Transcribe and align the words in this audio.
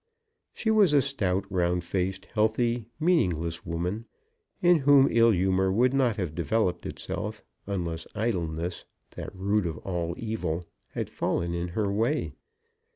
She 0.55 0.71
was 0.71 0.93
a 0.93 1.01
stout, 1.03 1.45
round 1.51 1.83
faced, 1.83 2.25
healthy, 2.33 2.87
meaningless 2.99 3.67
woman, 3.67 4.05
in 4.59 4.79
whom 4.79 5.07
ill 5.11 5.29
humour 5.29 5.71
would 5.71 5.93
not 5.93 6.17
have 6.17 6.33
developed 6.33 6.87
itself 6.87 7.43
unless 7.67 8.07
idleness, 8.15 8.83
that 9.11 9.29
root 9.35 9.67
of 9.67 9.77
all 9.77 10.15
evil, 10.17 10.65
had 10.93 11.07
fallen 11.07 11.53
in 11.53 11.67
her 11.67 11.91
way. 11.91 12.33